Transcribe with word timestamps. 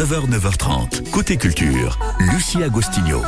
9h, 0.00 0.30
9h30. 0.30 1.10
Côté 1.10 1.36
culture, 1.36 1.98
Lucie 2.32 2.62
Agostinho. 2.62 3.20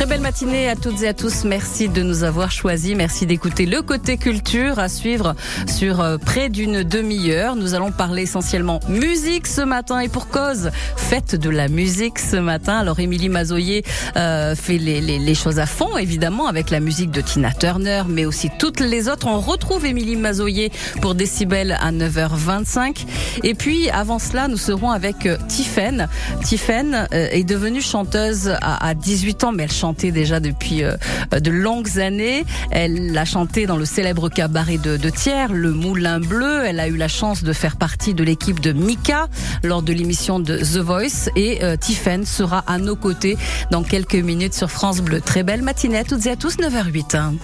Très 0.00 0.08
belle 0.08 0.22
matinée 0.22 0.66
à 0.70 0.76
toutes 0.76 1.02
et 1.02 1.08
à 1.08 1.12
tous. 1.12 1.44
Merci 1.44 1.90
de 1.90 2.02
nous 2.02 2.24
avoir 2.24 2.50
choisis. 2.50 2.96
Merci 2.96 3.26
d'écouter 3.26 3.66
le 3.66 3.82
côté 3.82 4.16
culture 4.16 4.78
à 4.78 4.88
suivre 4.88 5.34
sur 5.66 6.00
euh, 6.00 6.16
près 6.16 6.48
d'une 6.48 6.82
demi-heure. 6.82 7.54
Nous 7.54 7.74
allons 7.74 7.92
parler 7.92 8.22
essentiellement 8.22 8.80
musique 8.88 9.46
ce 9.46 9.60
matin 9.60 10.00
et 10.00 10.08
pour 10.08 10.28
cause, 10.28 10.70
fête 10.96 11.34
de 11.34 11.50
la 11.50 11.68
musique 11.68 12.18
ce 12.18 12.36
matin. 12.36 12.78
Alors 12.78 12.98
Émilie 12.98 13.28
Mazoyer 13.28 13.84
euh, 14.16 14.54
fait 14.54 14.78
les, 14.78 15.02
les, 15.02 15.18
les, 15.18 15.34
choses 15.34 15.58
à 15.58 15.66
fond 15.66 15.98
évidemment 15.98 16.46
avec 16.46 16.70
la 16.70 16.80
musique 16.80 17.10
de 17.10 17.20
Tina 17.20 17.52
Turner, 17.52 18.04
mais 18.08 18.24
aussi 18.24 18.48
toutes 18.58 18.80
les 18.80 19.06
autres. 19.06 19.26
On 19.26 19.38
retrouve 19.38 19.84
Émilie 19.84 20.16
Mazoyer 20.16 20.72
pour 21.02 21.14
Décibel 21.14 21.76
à 21.78 21.92
9h25. 21.92 23.04
Et 23.42 23.52
puis 23.52 23.90
avant 23.90 24.18
cela, 24.18 24.48
nous 24.48 24.56
serons 24.56 24.92
avec 24.92 25.26
euh, 25.26 25.36
Tiffen. 25.48 26.08
Tiffen 26.42 27.06
euh, 27.12 27.28
est 27.32 27.44
devenue 27.44 27.82
chanteuse 27.82 28.48
à, 28.62 28.88
à 28.88 28.94
18 28.94 29.44
ans, 29.44 29.52
mais 29.52 29.64
elle 29.64 29.70
chante 29.70 29.89
déjà 29.92 30.40
depuis 30.40 30.82
euh, 30.82 30.96
de 31.32 31.50
longues 31.50 31.98
années. 31.98 32.44
Elle 32.70 33.16
a 33.16 33.24
chanté 33.24 33.66
dans 33.66 33.76
le 33.76 33.84
célèbre 33.84 34.28
cabaret 34.28 34.78
de, 34.78 34.96
de 34.96 35.10
Thiers, 35.10 35.52
le 35.52 35.72
Moulin 35.72 36.20
Bleu. 36.20 36.64
Elle 36.64 36.80
a 36.80 36.88
eu 36.88 36.96
la 36.96 37.08
chance 37.08 37.42
de 37.42 37.52
faire 37.52 37.76
partie 37.76 38.14
de 38.14 38.24
l'équipe 38.24 38.60
de 38.60 38.72
Mika 38.72 39.28
lors 39.62 39.82
de 39.82 39.92
l'émission 39.92 40.40
de 40.40 40.58
The 40.58 40.78
Voice. 40.78 41.30
Et 41.36 41.62
euh, 41.62 41.76
Tiffen 41.76 42.24
sera 42.24 42.64
à 42.66 42.78
nos 42.78 42.96
côtés 42.96 43.36
dans 43.70 43.82
quelques 43.82 44.14
minutes 44.14 44.54
sur 44.54 44.70
France 44.70 45.00
Bleu. 45.00 45.20
Très 45.20 45.42
belle 45.42 45.62
matinée 45.62 45.98
à 45.98 46.04
toutes 46.04 46.26
et 46.26 46.30
à 46.30 46.36
tous, 46.36 46.56
9h08. 46.56 47.38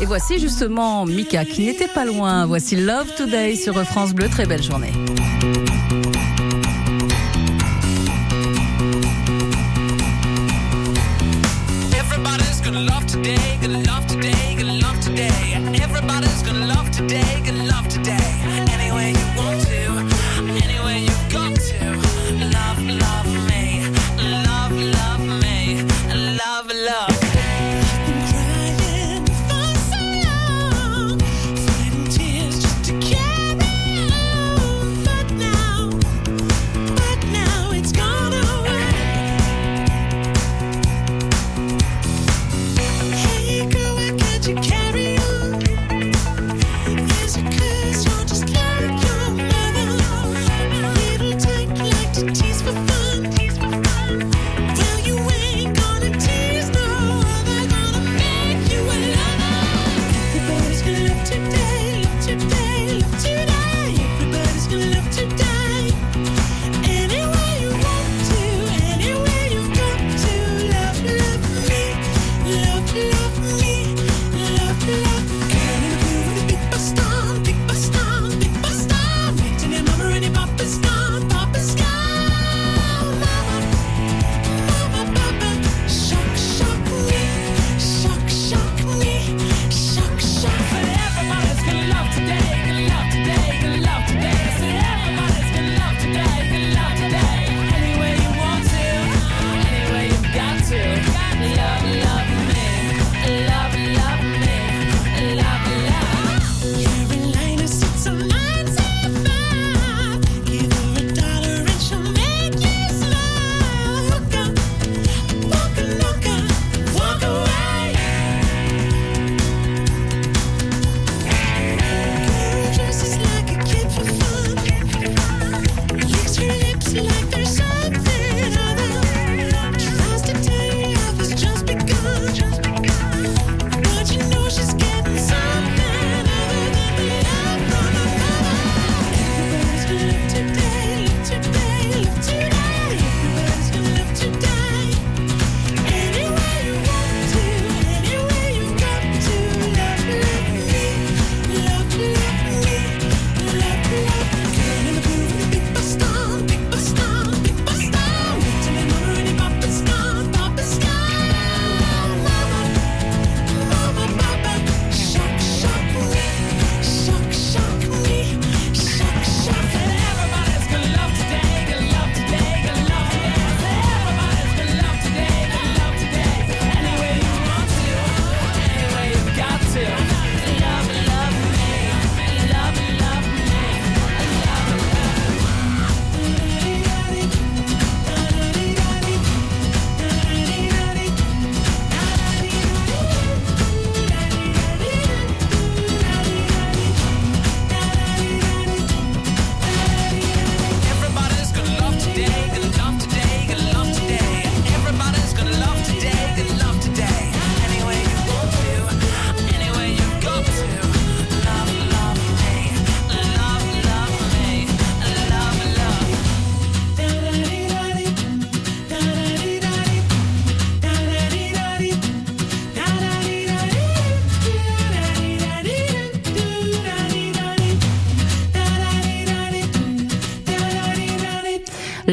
Et 0.00 0.06
voici 0.06 0.38
justement 0.38 1.04
Mika 1.06 1.44
qui 1.44 1.66
n'était 1.66 1.88
pas 1.88 2.04
loin. 2.04 2.46
Voici 2.46 2.76
Love 2.76 3.06
Today 3.16 3.56
sur 3.56 3.74
France 3.84 4.12
Bleu. 4.12 4.28
Très 4.28 4.46
belle 4.46 4.62
journée. 4.62 4.92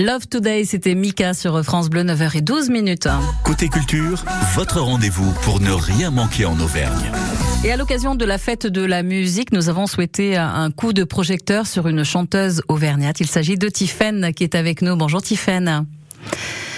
Love 0.10 0.28
Today, 0.28 0.66
c'était 0.66 0.96
Mika 0.96 1.36
sur 1.36 1.64
France 1.64 1.88
Bleu, 1.88 2.02
9h12 2.02 2.72
minutes. 2.72 3.08
Côté 3.44 3.70
culture, 3.70 4.24
votre 4.56 4.80
rendez-vous 4.80 5.32
pour 5.44 5.60
ne 5.60 5.70
rien 5.70 6.10
manquer 6.10 6.46
en 6.46 6.60
Auvergne. 6.60 7.12
Et 7.64 7.72
à 7.72 7.78
l'occasion 7.78 8.16
de 8.16 8.26
la 8.26 8.40
fête 8.40 8.66
de 8.66 8.82
la 8.84 9.04
musique, 9.04 9.52
nous 9.52 9.70
avons 9.70 9.86
souhaité 9.86 10.36
un 10.36 10.72
coup 10.72 10.94
de 10.94 11.04
projecteur 11.04 11.68
sur 11.68 11.88
une 11.88 12.04
chanteuse 12.04 12.64
auvergnate. 12.70 13.20
Il 13.20 13.28
s'agit 13.28 13.56
de 13.56 13.70
Tiffaine 13.70 14.34
qui 14.34 14.44
est 14.44 14.56
avec 14.56 14.82
nous. 14.82 14.96
Bonjour 14.96 15.22
Tiffaine. 15.22 15.86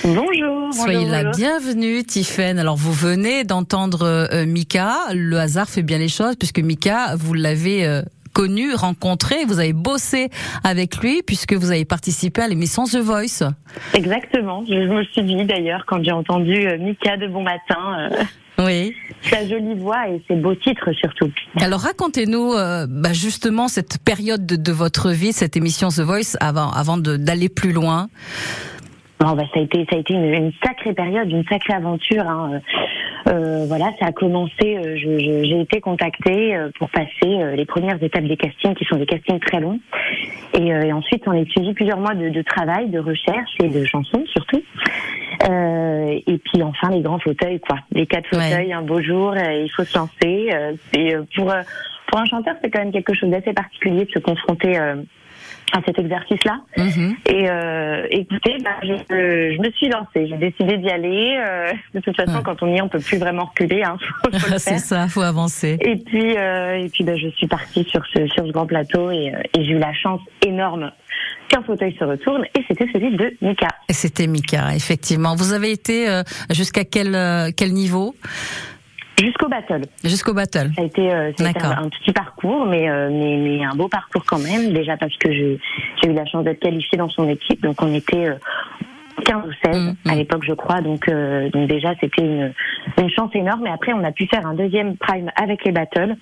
Bonjour. 0.03 0.73
Soyez 0.73 0.97
bonjour, 0.97 1.11
la 1.11 1.23
bonjour. 1.23 1.37
bienvenue, 1.37 2.03
Tiffaine. 2.03 2.59
Alors, 2.59 2.75
vous 2.75 2.91
venez 2.91 3.45
d'entendre 3.45 4.05
euh, 4.05 4.45
Mika. 4.45 4.93
Le 5.13 5.39
hasard 5.39 5.69
fait 5.69 5.83
bien 5.83 5.99
les 5.99 6.09
choses 6.09 6.35
puisque 6.35 6.59
Mika, 6.59 7.15
vous 7.15 7.33
l'avez 7.33 7.85
euh, 7.85 8.01
connu, 8.33 8.73
rencontré, 8.73 9.45
vous 9.45 9.59
avez 9.59 9.73
bossé 9.73 10.29
avec 10.63 10.97
lui 10.97 11.21
puisque 11.25 11.53
vous 11.53 11.71
avez 11.71 11.85
participé 11.85 12.41
à 12.41 12.47
l'émission 12.47 12.85
The 12.85 12.97
Voice. 12.97 13.43
Exactement. 13.93 14.63
Je 14.67 14.73
me 14.75 15.03
suis 15.05 15.23
dit 15.23 15.43
d'ailleurs 15.45 15.85
quand 15.87 16.03
j'ai 16.03 16.11
entendu 16.11 16.67
euh, 16.67 16.77
Mika 16.77 17.17
de 17.17 17.27
Bon 17.27 17.43
Matin, 17.43 18.09
euh, 18.11 18.23
Oui. 18.65 18.93
sa 19.29 19.47
jolie 19.47 19.75
voix 19.75 20.07
et 20.09 20.21
ses 20.27 20.35
beaux 20.35 20.55
titres 20.55 20.91
surtout. 20.93 21.29
Alors, 21.59 21.79
racontez-nous 21.81 22.53
euh, 22.53 22.85
bah, 22.89 23.13
justement 23.13 23.67
cette 23.67 23.97
période 24.03 24.45
de, 24.45 24.55
de 24.55 24.71
votre 24.71 25.09
vie, 25.11 25.33
cette 25.33 25.55
émission 25.57 25.89
The 25.89 26.01
Voice, 26.01 26.35
avant, 26.39 26.71
avant 26.71 26.97
d'aller 26.97 27.49
plus 27.49 27.71
loin. 27.71 28.09
Bon, 29.21 29.33
bah, 29.33 29.43
ça 29.53 29.59
a 29.59 29.63
été, 29.63 29.85
ça 29.87 29.97
a 29.97 29.99
été 29.99 30.15
une, 30.15 30.25
une 30.33 30.51
sacrée 30.65 30.93
période, 30.93 31.29
une 31.29 31.45
sacrée 31.45 31.73
aventure. 31.73 32.27
hein. 32.27 32.59
Euh, 33.27 33.65
voilà, 33.67 33.91
ça 33.99 34.07
a 34.07 34.11
commencé. 34.11 34.77
euh, 34.77 34.95
J'ai 34.97 35.61
été 35.61 35.79
contactée 35.79 36.55
euh, 36.55 36.71
pour 36.79 36.89
passer 36.89 37.07
euh, 37.25 37.55
les 37.55 37.65
premières 37.65 38.01
étapes 38.01 38.23
des 38.23 38.35
castings, 38.35 38.73
qui 38.73 38.83
sont 38.85 38.95
des 38.97 39.05
castings 39.05 39.39
très 39.39 39.59
longs. 39.59 39.79
Et, 40.59 40.73
euh, 40.73 40.81
et 40.81 40.91
ensuite, 40.91 41.21
on 41.27 41.39
a 41.39 41.45
suivi 41.45 41.73
plusieurs 41.75 41.99
mois 41.99 42.15
de, 42.15 42.29
de 42.29 42.41
travail, 42.41 42.89
de 42.89 42.97
recherche 42.97 43.51
et 43.63 43.69
de 43.69 43.85
chansons 43.85 44.23
surtout. 44.25 44.61
Euh, 45.49 46.19
et 46.27 46.37
puis 46.39 46.63
enfin 46.63 46.89
les 46.89 47.01
grands 47.01 47.19
fauteuils, 47.19 47.59
quoi. 47.59 47.77
Les 47.91 48.05
quatre 48.07 48.35
Ouais. 48.35 48.49
fauteuils, 48.49 48.73
un 48.73 48.81
beau 48.81 49.01
jour, 49.01 49.31
euh, 49.31 49.63
il 49.63 49.69
faut 49.69 49.83
se 49.83 49.97
lancer. 49.97 50.49
Euh, 50.53 50.73
c'est 50.91 51.15
euh, 51.15 51.23
pour 51.35 51.51
euh, 51.51 51.61
pour 52.07 52.19
un 52.19 52.25
chanteur, 52.25 52.55
c'est 52.61 52.69
quand 52.69 52.79
même 52.79 52.91
quelque 52.91 53.13
chose 53.13 53.29
d'assez 53.29 53.53
particulier 53.53 54.05
de 54.05 54.11
se 54.11 54.19
confronter 54.19 54.77
euh, 54.77 54.95
à 55.73 55.81
cet 55.85 55.99
exercice-là. 55.99 56.59
Mhm. 56.77 57.15
Et 57.29 57.49
euh, 57.49 58.05
écoutez, 58.11 58.57
bah, 58.63 58.71
je, 58.83 58.93
je 59.09 59.59
me 59.61 59.71
suis 59.71 59.87
lancée. 59.89 60.27
J'ai 60.27 60.37
décidé 60.37 60.77
d'y 60.77 60.89
aller. 60.89 61.37
Euh, 61.39 61.71
de 61.93 61.99
toute 61.99 62.15
façon, 62.15 62.37
Ouais. 62.37 62.43
quand 62.43 62.61
on 62.63 62.67
y 62.73 62.77
est, 62.77 62.81
on 62.81 62.89
peut 62.89 62.99
plus 62.99 63.17
vraiment 63.17 63.45
reculer. 63.45 63.83
Hein, 63.83 63.97
C'est 64.57 64.77
ça, 64.79 65.07
faut 65.07 65.21
avancer. 65.21 65.77
Et 65.81 65.95
puis, 65.97 66.37
euh, 66.37 66.77
et 66.83 66.89
puis, 66.89 67.03
bah, 67.03 67.15
je 67.15 67.27
suis 67.29 67.47
partie 67.47 67.83
sur 67.85 68.01
ce 68.13 68.27
sur 68.27 68.45
ce 68.45 68.51
grand 68.51 68.65
plateau 68.65 69.11
et, 69.11 69.33
euh, 69.33 69.41
et 69.57 69.63
j'ai 69.63 69.71
eu 69.71 69.79
la 69.79 69.93
chance 69.93 70.21
énorme 70.45 70.91
qu'un 71.49 71.61
fauteuil 71.63 71.95
se 71.99 72.03
retourne 72.05 72.43
et 72.57 72.63
c'était 72.67 72.87
celui 72.93 73.15
de 73.15 73.35
Mika. 73.41 73.67
Et 73.89 73.93
c'était 73.93 74.27
Mika, 74.27 74.73
effectivement. 74.75 75.35
Vous 75.35 75.53
avez 75.53 75.71
été 75.71 76.09
euh, 76.09 76.23
jusqu'à 76.49 76.85
quel, 76.85 77.17
quel 77.55 77.73
niveau? 77.73 78.15
Jusqu'au 79.19 79.47
battle. 79.47 79.81
Jusqu'au 80.03 80.33
battle. 80.33 80.71
Ça 80.75 80.81
a 80.81 80.85
été, 80.85 81.11
euh, 81.13 81.31
ça 81.37 81.45
a 81.45 81.49
été 81.49 81.59
D'accord. 81.59 81.77
un, 81.77 81.83
un 81.85 81.89
petit 81.89 82.11
parcours, 82.11 82.65
mais, 82.65 82.89
euh, 82.89 83.09
mais, 83.11 83.37
mais 83.37 83.63
un 83.63 83.75
beau 83.75 83.87
parcours 83.87 84.23
quand 84.25 84.39
même. 84.39 84.73
Déjà 84.73 84.97
parce 84.97 85.15
que 85.17 85.31
j'ai 85.31 85.59
j'ai 86.01 86.09
eu 86.09 86.13
la 86.13 86.25
chance 86.25 86.43
d'être 86.43 86.59
qualifiée 86.59 86.97
dans 86.97 87.09
son 87.09 87.27
équipe. 87.29 87.61
Donc 87.61 87.81
on 87.81 87.93
était 87.93 88.29
euh, 88.29 88.35
15 89.25 89.43
ou 89.47 89.51
16 89.65 89.77
Mhm. 89.81 89.95
à 90.11 90.15
l'époque, 90.15 90.43
je 90.47 90.53
crois. 90.53 90.81
Donc, 90.81 91.07
euh, 91.07 91.49
donc 91.49 91.67
déjà, 91.69 91.93
c'était 91.99 92.21
une, 92.23 92.53
une 92.99 93.09
chance 93.09 93.31
énorme. 93.33 93.65
Et 93.67 93.69
après, 93.69 93.93
on 93.93 94.03
a 94.03 94.11
pu 94.11 94.27
faire 94.27 94.45
un 94.45 94.53
deuxième 94.53 94.97
prime 94.97 95.29
avec 95.35 95.63
les 95.65 95.71
battles, 95.71 96.15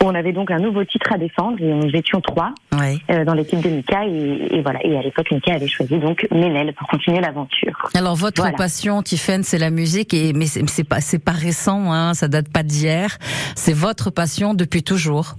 où 0.00 0.04
on 0.06 0.14
avait 0.14 0.32
donc 0.32 0.50
un 0.50 0.58
nouveau 0.58 0.84
titre 0.84 1.12
à 1.12 1.18
défendre. 1.18 1.58
Et 1.60 1.72
nous 1.72 1.90
étions 1.94 2.20
trois 2.20 2.52
Oui. 2.78 3.00
euh, 3.10 3.24
dans 3.24 3.34
l'équipe 3.34 3.60
de 3.60 3.68
Mika. 3.70 4.04
Et, 4.06 4.56
et 4.56 4.62
voilà. 4.62 4.78
Et 4.84 4.96
à 4.96 5.02
l'époque, 5.02 5.30
Mika 5.30 5.54
avait 5.54 5.68
choisi 5.68 5.98
donc 5.98 6.26
Ménel 6.30 6.72
pour 6.74 6.86
continuer 6.88 7.20
l'aventure. 7.20 7.88
Alors 7.94 8.14
votre 8.16 8.40
Voilà. 8.42 8.56
passion, 8.56 9.02
Tiffaine, 9.02 9.42
c'est 9.42 9.58
la 9.58 9.70
musique, 9.70 10.14
et 10.14 10.32
mais 10.32 10.46
c'est 10.46 10.68
c'est 10.68 10.84
pas 10.88 11.00
c'est 11.00 11.18
pas 11.22 11.32
récent, 11.32 11.92
hein, 11.92 12.14
ça 12.14 12.28
date 12.28 12.48
pas 12.52 12.62
d'hier. 12.62 13.18
C'est 13.54 13.72
votre 13.74 14.10
passion 14.10 14.54
depuis 14.54 14.82
toujours. 14.82 15.34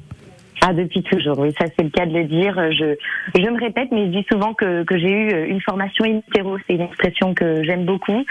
Ah, 0.68 0.74
depuis 0.74 1.04
toujours, 1.04 1.38
oui, 1.38 1.52
ça 1.60 1.66
c'est 1.78 1.84
le 1.84 1.90
cas 1.92 2.06
de 2.06 2.14
le 2.14 2.24
dire. 2.24 2.56
Je, 2.72 2.96
je 3.36 3.50
me 3.50 3.60
répète, 3.60 3.90
mais 3.92 4.06
je 4.06 4.12
dis 4.20 4.26
souvent 4.32 4.54
que, 4.54 4.84
que 4.84 4.98
j'ai 4.98 5.12
eu 5.12 5.46
une 5.48 5.62
formation 5.62 6.06
in 6.06 6.22
utero. 6.28 6.58
C'est 6.68 6.74
une 6.76 6.82
expression 6.82 7.34
que 7.36 7.62
j'aime 7.64 7.86
beaucoup 7.86 8.24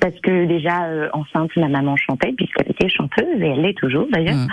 parce 0.00 0.18
que 0.22 0.46
déjà 0.46 0.84
euh, 0.84 1.08
enceinte, 1.12 1.54
ma 1.56 1.68
maman 1.68 1.96
chantait 1.96 2.32
puisqu'elle 2.32 2.70
était 2.70 2.88
chanteuse 2.88 3.40
et 3.40 3.46
elle 3.46 3.60
l'est 3.62 3.76
toujours 3.76 4.06
d'ailleurs. 4.10 4.36
Mm. 4.36 4.48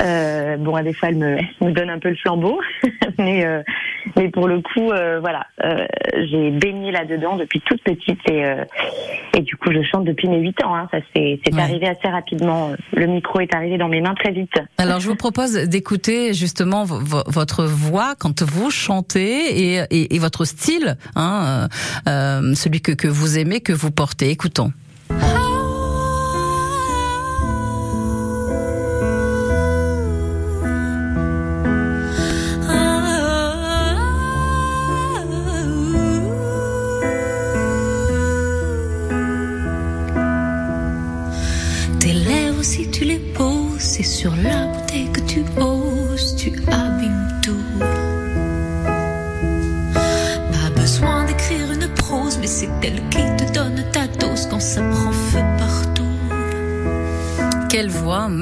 Euh, 0.00 0.56
bon, 0.56 0.80
des 0.82 0.92
fois, 0.92 1.10
elle 1.10 1.16
me, 1.16 1.36
elle 1.38 1.68
me 1.68 1.72
donne 1.72 1.90
un 1.90 1.98
peu 1.98 2.08
le 2.08 2.16
flambeau, 2.16 2.60
mais 3.18 3.44
euh, 3.44 3.62
mais 4.16 4.28
pour 4.30 4.48
le 4.48 4.60
coup, 4.60 4.90
euh, 4.90 5.20
voilà, 5.20 5.46
euh, 5.64 5.84
j'ai 6.30 6.50
baigné 6.50 6.90
là-dedans 6.90 7.36
depuis 7.36 7.60
toute 7.60 7.82
petite 7.82 8.18
et 8.30 8.44
euh, 8.44 8.64
et 9.36 9.40
du 9.42 9.56
coup, 9.56 9.70
je 9.72 9.82
chante 9.82 10.04
depuis 10.04 10.28
mes 10.28 10.38
8 10.38 10.64
ans. 10.64 10.74
Hein. 10.74 10.88
Ça 10.90 10.98
c'est 11.14 11.40
c'est 11.44 11.54
Ouais. 11.54 11.60
arrivé 11.62 11.86
assez 11.88 12.08
rapidement. 12.08 12.72
Le 12.94 13.06
micro 13.06 13.40
est 13.40 13.54
arrivé 13.54 13.76
dans 13.78 13.88
mes 13.88 14.00
mains 14.00 14.14
très 14.14 14.30
vite. 14.32 14.54
Alors 14.78 15.00
je 15.00 15.08
vous 15.08 15.16
propose 15.16 15.54
d'écouter 15.68 16.32
justement 16.32 16.79
vo- 16.84 17.00
vo- 17.00 17.22
votre 17.26 17.64
voix 17.64 18.14
quand 18.18 18.42
vous 18.42 18.70
chantez 18.70 19.74
et, 19.74 20.18
votre 20.18 20.44
style, 20.44 20.96
hein, 21.16 21.68
euh, 22.06 22.10
euh, 22.42 22.54
celui 22.54 22.80
que 22.80 23.08
vous 23.08 23.38
aimez, 23.38 23.60
que 23.60 23.72
vous 23.72 23.90
portez. 23.90 24.30
Écoutons. 24.30 24.72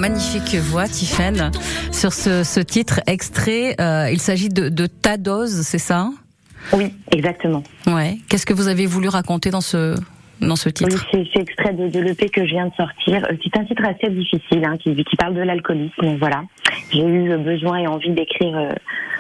Magnifique 0.09 0.55
voix, 0.55 0.89
Tiffaine, 0.89 1.51
sur 1.93 2.15
ce, 2.15 2.43
ce 2.43 2.61
titre 2.61 3.01
extrait. 3.07 3.77
euh, 3.79 4.09
il 4.11 4.21
s'agit 4.21 4.49
de, 4.49 4.71
de 4.71 4.87
Ta 4.87 5.19
dose, 5.19 5.61
c'est 5.63 5.79
ça? 5.79 6.09
Oui, 6.73 6.95
exactement. 7.11 7.63
Ouais. 7.87 8.17
Qu'est-ce 8.29 8.47
que 8.47 8.55
vous 8.55 8.69
avez 8.69 8.87
voulu 8.87 9.09
raconter 9.09 9.51
dans 9.51 9.61
ce 9.61 9.95
dans 10.41 10.57
ce 10.57 10.69
Oui, 10.69 10.73
titre 10.73 11.07
c'est 11.13 11.25
c'est 11.33 11.41
extrait 11.43 11.73
de, 11.73 11.89
de 11.89 12.01
l'EP 12.01 12.29
que 12.29 12.45
je 12.45 12.51
viens 12.51 12.67
de 12.67 12.75
sortir. 12.75 13.25
Euh, 13.25 13.35
C'est 13.43 13.59
un 13.59 13.65
titre 13.65 13.83
assez 13.85 14.11
difficile 14.13 14.65
hein, 14.65 14.77
qui, 14.79 14.95
qui 14.95 15.17
parle 15.17 15.35
de 15.35 15.41
l'alcoolisme. 15.43 16.17
Voilà, 16.19 16.43
j'ai 16.93 17.05
eu 17.05 17.37
besoin 17.39 17.79
et 17.79 17.87
envie 17.87 18.11
d'écrire 18.11 18.57
euh, 18.57 18.73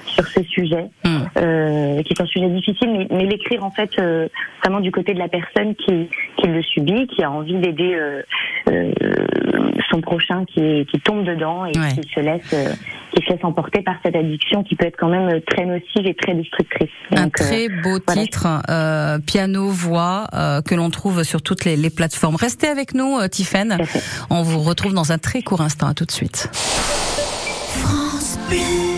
sur 0.06 0.26
ce 0.26 0.42
sujet, 0.44 0.86
Hmm. 1.04 1.24
euh, 1.38 2.02
qui 2.02 2.12
est 2.12 2.20
un 2.20 2.26
sujet 2.26 2.48
difficile, 2.48 2.90
mais, 2.92 3.06
mais 3.10 3.24
l'écrire 3.26 3.64
en 3.64 3.70
fait 3.70 3.90
euh, 3.98 4.28
vraiment 4.62 4.80
du 4.80 4.90
côté 4.90 5.14
de 5.14 5.18
la 5.18 5.28
personne 5.28 5.74
qui, 5.74 6.08
qui 6.36 6.46
le 6.48 6.62
subit, 6.62 7.06
qui 7.08 7.22
a 7.22 7.30
envie 7.30 7.54
d'aider 7.54 7.96
son 9.90 10.00
prochain 10.00 10.44
qui, 10.46 10.86
qui 10.86 11.00
tombe 11.00 11.24
dedans 11.24 11.64
et 11.66 11.72
Ouais. 11.78 11.92
qui 12.00 12.08
se 12.12 12.20
laisse 12.20 12.54
se 13.20 13.32
laisse 13.32 13.44
emporter 13.44 13.82
par 13.82 13.94
cette 14.04 14.16
addiction 14.16 14.62
qui 14.62 14.76
peut 14.76 14.86
être 14.86 14.96
quand 14.98 15.08
même 15.08 15.40
très 15.42 15.64
nocive 15.66 16.06
et 16.06 16.14
très 16.14 16.34
destructrice. 16.34 16.90
Un 17.12 17.24
Donc, 17.24 17.40
euh, 17.40 17.44
très 17.44 17.68
beau 17.68 17.98
voilà. 18.06 18.22
titre, 18.22 18.46
euh, 18.68 19.18
piano 19.18 19.68
voix 19.68 20.26
euh, 20.34 20.62
que 20.62 20.74
l'on 20.74 20.90
trouve 20.90 21.22
sur 21.22 21.42
toutes 21.42 21.64
les, 21.64 21.76
les 21.76 21.90
plateformes. 21.90 22.36
Restez 22.36 22.68
avec 22.68 22.94
nous, 22.94 23.18
euh, 23.18 23.28
Tiffaine. 23.28 23.78
On 24.30 24.42
vous 24.42 24.60
retrouve 24.60 24.94
dans 24.94 25.12
un 25.12 25.18
très 25.18 25.42
court 25.42 25.60
instant. 25.60 25.88
À 25.88 25.94
tout 25.94 26.04
de 26.04 26.10
suite. 26.10 26.48
France 27.72 28.38
Bleu. 28.48 28.97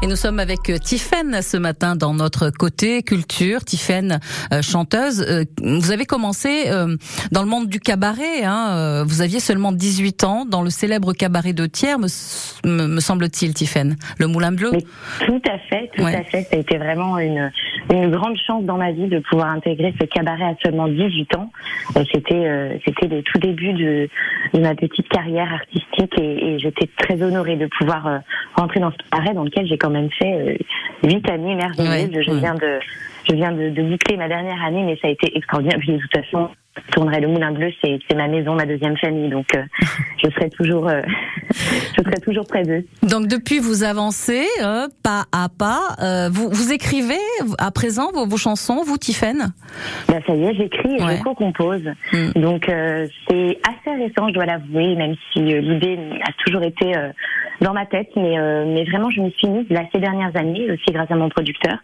Et 0.00 0.06
nous 0.06 0.14
sommes 0.14 0.38
avec 0.38 0.70
euh, 0.70 0.78
Tiffaine 0.78 1.42
ce 1.42 1.56
matin 1.56 1.96
dans 1.96 2.14
notre 2.14 2.50
côté 2.50 3.02
culture. 3.02 3.64
Tiffaine, 3.64 4.20
euh, 4.52 4.62
chanteuse. 4.62 5.26
Euh, 5.28 5.42
vous 5.60 5.90
avez 5.90 6.04
commencé 6.06 6.66
euh, 6.70 6.96
dans 7.32 7.42
le 7.42 7.48
monde 7.48 7.66
du 7.68 7.80
cabaret. 7.80 8.44
Hein, 8.44 9.02
vous 9.04 9.22
aviez 9.22 9.40
seulement 9.40 9.72
18 9.72 10.22
ans 10.22 10.44
dans 10.44 10.62
le 10.62 10.70
célèbre 10.70 11.12
cabaret 11.14 11.52
de 11.52 11.66
Thiers, 11.66 11.96
me, 12.64 13.00
semble-t-il, 13.00 13.54
Tiffaine. 13.54 13.96
Le 14.18 14.28
Moulin 14.28 14.52
Bleu. 14.52 14.70
Mais 14.72 14.84
tout 15.26 15.42
à 15.50 15.58
fait, 15.58 15.90
tout 15.96 16.04
Ouais. 16.04 16.14
à 16.14 16.22
fait. 16.22 16.42
Ça 16.42 16.56
a 16.56 16.60
été 16.60 16.78
vraiment 16.78 17.18
une, 17.18 17.50
une 17.92 18.10
grande 18.12 18.36
chance 18.46 18.62
dans 18.64 18.76
ma 18.78 18.92
vie 18.92 19.08
de 19.08 19.18
pouvoir 19.18 19.48
intégrer 19.48 19.92
ce 20.00 20.06
cabaret 20.06 20.44
à 20.44 20.54
seulement 20.62 20.86
18 20.86 21.34
ans. 21.36 21.50
C'était 22.12 22.80
c'était 22.84 23.08
le 23.08 23.22
tout 23.22 23.38
début 23.38 23.72
de, 23.72 24.08
de 24.54 24.60
ma 24.60 24.74
petite 24.76 25.08
carrière 25.08 25.52
artistique 25.52 26.12
et, 26.20 26.54
et 26.54 26.58
j'étais 26.60 26.88
très 26.98 27.20
honorée 27.20 27.56
de 27.56 27.66
pouvoir 27.78 28.20
rentrer 28.54 28.78
dans 28.78 28.92
ce 28.92 28.96
cabaret 29.10 29.34
dans 29.34 29.44
lequel 29.44 29.66
j'ai 29.66 29.78
quand 29.88 29.94
même 29.94 30.10
fait 30.10 30.32
euh, 30.32 30.54
huit 31.08 31.28
années 31.30 31.54
merveilleuses. 31.54 32.14
Ouais, 32.14 32.22
Je 32.22 32.30
ouais. 32.30 32.38
viens 32.40 32.54
de 32.54 32.78
je 33.28 33.34
viens 33.34 33.52
de, 33.52 33.70
de 33.70 33.82
boucler 33.82 34.16
ma 34.16 34.28
dernière 34.28 34.62
année, 34.64 34.82
mais 34.84 34.96
ça 35.02 35.08
a 35.08 35.10
été 35.10 35.36
extraordinaire. 35.36 35.78
Puis 35.80 35.92
de 35.92 35.98
toute 35.98 36.14
façon, 36.16 36.48
tournerai 36.92 37.20
le 37.20 37.28
Moulin 37.28 37.52
Bleu, 37.52 37.70
c'est 37.82 38.14
ma 38.14 38.28
maison, 38.28 38.54
ma 38.54 38.64
deuxième 38.66 38.96
famille, 38.96 39.28
donc 39.28 39.46
euh, 39.54 39.62
je 40.22 40.30
serai 40.30 40.48
toujours 40.50 40.88
euh, 40.88 41.02
je 41.50 42.02
serai 42.02 42.20
toujours 42.22 42.46
près 42.46 42.62
d'eux. 42.62 42.84
Donc 43.02 43.26
depuis, 43.26 43.58
vous 43.58 43.84
avancez 43.84 44.46
euh, 44.62 44.86
pas 45.02 45.24
à 45.32 45.48
pas. 45.48 46.28
Vous, 46.30 46.48
vous 46.50 46.72
écrivez 46.72 47.18
à 47.58 47.70
présent 47.70 48.10
vos, 48.12 48.26
vos 48.26 48.36
chansons, 48.36 48.82
vous, 48.84 48.98
Tiffaine 48.98 49.52
Bah, 50.08 50.14
ça 50.26 50.34
y 50.34 50.44
est, 50.44 50.54
j'écris 50.54 50.96
et 50.98 51.02
Ouais. 51.02 51.16
je 51.18 51.22
co-compose. 51.22 51.84
Mm. 52.12 52.40
Donc 52.40 52.66
c'est 53.28 53.58
assez 53.68 53.96
récent, 53.96 54.28
je 54.28 54.34
dois 54.34 54.46
l'avouer, 54.46 54.94
même 54.96 55.14
si 55.32 55.40
l'idée 55.40 55.98
a 56.22 56.32
toujours 56.44 56.62
été 56.62 56.92
dans 57.60 57.72
ma 57.72 57.86
tête, 57.86 58.08
mais 58.16 58.36
mais 58.66 58.84
vraiment 58.84 59.10
je 59.10 59.20
me 59.20 59.30
suis 59.30 59.48
mise 59.48 59.66
là 59.70 59.82
ces 59.92 60.00
dernières 60.00 60.34
années 60.36 60.70
aussi 60.70 60.92
grâce 60.92 61.10
à 61.10 61.14
mon 61.16 61.28
producteur. 61.28 61.78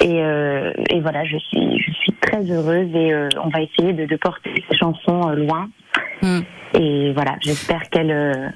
Et, 0.00 0.18
et 0.18 1.00
voilà, 1.00 1.24
je 1.24 1.36
suis 1.38 1.80
je 1.80 1.92
suis 1.92 2.12
très 2.20 2.42
heureuse 2.50 2.88
et 2.94 3.14
on 3.42 3.48
va 3.48 3.62
essayer 3.62 3.92
de, 3.92 4.06
de 4.06 4.16
porter 4.28 4.64
ces 4.70 4.76
chansons 4.76 5.28
euh, 5.28 5.34
loin. 5.36 5.68
Mm. 6.22 6.40
Et 6.74 7.12
voilà, 7.14 7.36
j'espère 7.40 7.88
qu'elles 7.90 8.10
euh, 8.10 8.48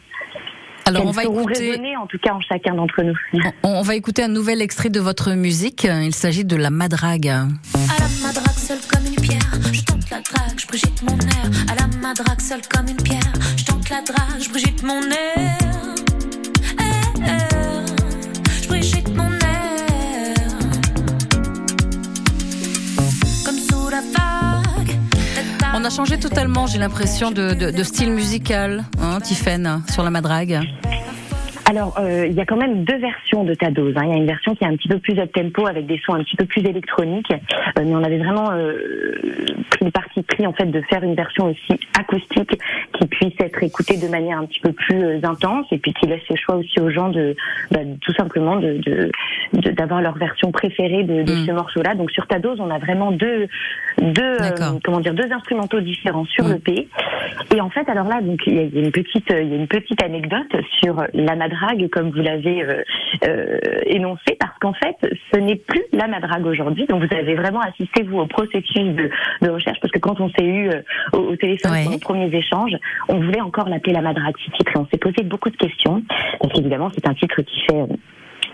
Alors 0.87 1.07
on 1.07 1.11
va 1.11 1.25
écouter. 1.25 1.71
résonner 1.71 1.97
en 1.97 2.07
tout 2.07 2.19
cas 2.19 2.35
en 2.35 2.41
chacun 2.41 2.75
d'entre 2.75 3.03
nous. 3.03 3.15
On, 3.63 3.69
on 3.81 3.83
va 3.83 3.95
écouter 3.95 4.23
un 4.23 4.29
nouvel 4.29 4.61
extrait 4.61 4.91
de 4.91 5.01
votre 5.01 5.33
musique. 5.33 5.85
Il 5.85 6.15
s'agit 6.15 6.45
de 6.45 6.57
la 6.57 6.71
madrague. 6.71 7.29
À 7.29 7.39
la 7.39 8.27
madrague, 8.27 8.59
seule 8.59 8.85
comme 8.93 9.07
une 9.07 9.21
pierre, 9.21 9.53
je 9.73 9.83
tente 9.85 10.11
la 10.11 10.21
drague, 10.21 10.59
je 10.59 10.67
brigite 10.67 11.03
mon 11.03 11.17
air. 11.19 11.51
À 11.71 11.75
la 11.81 11.87
madrague, 11.99 12.41
seule 12.41 12.61
comme 12.69 12.89
une 12.89 13.03
pierre, 13.03 13.33
je 13.57 13.65
tente 13.65 13.89
la 13.89 14.03
drague, 14.03 14.43
je 14.43 14.51
brigite 14.51 14.83
mon 14.83 15.01
air. 15.01 15.82
On 25.75 25.85
a 25.85 25.91
changé 25.91 26.19
totalement, 26.19 26.67
j'ai 26.67 26.79
l'impression, 26.79 27.31
de, 27.31 27.83
style 27.83 28.13
musical, 28.13 28.85
hein, 29.01 29.19
sur 29.91 30.03
la 30.03 30.11
madrague. 30.11 30.61
Alors, 31.65 31.97
euh, 31.99 32.27
il 32.27 32.35
y 32.35 32.41
a 32.41 32.45
quand 32.45 32.57
même 32.57 32.85
deux 32.85 32.99
versions 32.99 33.45
de 33.45 33.55
ta 33.55 33.71
dose. 33.71 33.95
hein. 33.97 34.03
Il 34.05 34.11
y 34.11 34.13
a 34.13 34.17
une 34.17 34.27
version 34.27 34.55
qui 34.55 34.65
est 34.65 34.67
un 34.67 34.77
petit 34.77 34.89
peu 34.89 34.99
plus 34.99 35.19
up 35.19 35.33
tempo 35.33 35.67
avec 35.67 35.87
des 35.87 35.99
sons 36.05 36.13
un 36.13 36.23
petit 36.23 36.37
peu 36.37 36.45
plus 36.45 36.61
électroniques, 36.67 37.33
Euh, 37.33 37.83
mais 37.85 37.95
on 37.95 38.03
avait 38.05 38.19
vraiment 38.19 38.51
euh, 38.53 38.75
pris 39.71 39.85
le 39.87 39.91
parti 39.91 40.23
pris 40.23 40.47
en 40.47 40.53
fait 40.53 40.67
de 40.67 40.83
faire 40.83 41.03
une 41.03 41.15
version 41.15 41.47
aussi 41.47 41.81
acoustique 41.99 42.59
qui 43.03 43.09
puisse 43.09 43.35
être 43.41 43.63
écoutée 43.63 43.97
de 43.97 44.09
manière 44.09 44.39
un 44.39 44.47
petit 44.47 44.61
peu 44.61 44.73
plus 44.73 45.03
euh, 45.05 45.21
intense 45.25 45.67
et 45.73 45.79
puis 45.79 45.93
qui 45.95 46.07
laisse 46.07 46.23
le 46.31 46.37
choix 46.37 46.57
aussi 46.57 46.79
aux 46.81 46.91
gens 46.91 47.09
de 47.09 47.35
bah, 47.71 47.81
tout 48.01 48.13
simplement 48.15 48.57
de 48.57 48.75
de- 48.79 49.11
de- 49.55 49.71
d'avoir 49.71 50.01
leur 50.01 50.17
version 50.17 50.53
préférée 50.53 51.03
de, 51.03 51.23
de 51.23 51.33
Mm. 51.33 51.47
ce 51.47 51.51
morceau-là. 51.53 51.95
Donc 51.95 52.11
sur 52.11 52.27
ta 52.27 52.39
dose, 52.39 52.59
on 52.61 52.71
a 52.71 52.79
vraiment 52.79 53.11
deux 53.13 53.49
deux 54.01 54.23
euh, 54.41 54.79
comment 54.85 55.01
dire 55.01 55.15
deux 55.15 55.31
instrumentaux 55.33 55.81
différents 55.81 56.25
sur 56.27 56.45
Mm. 56.45 56.53
le 56.53 56.59
P. 56.59 56.89
Et 57.55 57.61
en 57.61 57.71
fait, 57.71 57.89
alors 57.89 58.07
là, 58.09 58.21
donc 58.21 58.41
il 58.47 58.55
y 58.55 58.59
a 58.59 58.63
une 58.63 58.93
petite, 58.93 59.27
il 59.31 59.49
y 59.49 59.53
a 59.53 59.57
une 59.57 59.67
petite 59.69 60.03
anecdote 60.03 60.53
sur 60.81 61.03
la 61.15 61.35
madrague, 61.37 61.89
comme 61.91 62.11
vous 62.11 62.23
l'avez 62.23 62.63
euh, 62.63 62.83
euh, 63.27 63.59
énoncé, 63.87 64.37
parce 64.39 64.57
qu'en 64.61 64.73
fait, 64.75 64.97
ce 65.33 65.39
n'est 65.39 65.57
plus 65.57 65.83
la 65.93 66.07
madrague 66.07 66.47
aujourd'hui. 66.47 66.87
Donc 66.87 67.03
vous 67.05 67.15
avez 67.17 67.35
vraiment 67.35 67.61
assisté 67.61 68.03
vous 68.03 68.19
au 68.19 68.27
processus 68.27 68.95
de, 68.95 69.11
de 69.43 69.49
recherche, 69.51 69.79
parce 69.81 69.93
que 69.93 69.99
quand 69.99 70.21
on 70.21 70.29
s'est 70.31 70.45
eu 70.45 70.69
euh, 70.71 70.81
au, 71.13 71.19
au 71.33 71.37
téléphone 71.37 71.73
Ouais. 71.73 71.83
pour 71.85 71.93
nos 71.93 71.99
premiers 71.99 72.35
échanges, 72.37 72.77
on 73.09 73.21
voulait 73.21 73.41
encore 73.41 73.69
l'appeler 73.69 73.93
la 73.93 74.03
madrague 74.03 74.35
titre, 74.37 74.73
et 74.75 74.79
on 74.79 74.87
s'est 74.87 74.99
posé 74.99 75.23
beaucoup 75.23 75.51
de 75.51 75.57
questions, 75.57 76.03
parce 76.41 76.53
qu'évidemment 76.53 76.91
c'est 76.95 77.07
un 77.09 77.15
titre 77.15 77.43
qui 77.43 77.61
fait 77.63 77.81
euh, 77.81 77.87